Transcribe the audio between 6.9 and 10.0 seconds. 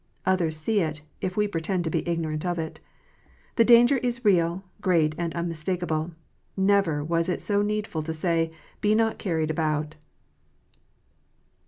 was it so needful to say," Be not carried about."